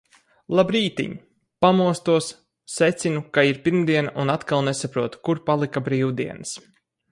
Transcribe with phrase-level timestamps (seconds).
[0.59, 1.11] Labrītiņ!
[1.65, 2.29] Pamostos,
[2.77, 6.59] secinu, ka ir pirmdiena un atkal nesaprotu, kur palika brīvdienas.